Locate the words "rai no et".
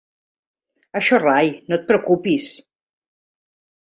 1.19-1.85